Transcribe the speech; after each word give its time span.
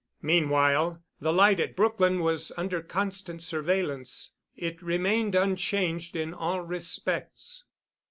Meanwhile 0.23 1.03
the 1.19 1.31
light 1.31 1.59
at 1.59 1.75
Brookline 1.75 2.21
was 2.21 2.51
under 2.57 2.81
constant 2.81 3.43
surveillance. 3.43 4.31
It 4.55 4.81
remained 4.81 5.35
unchanged 5.35 6.15
in 6.15 6.33
all 6.33 6.61
respects. 6.61 7.65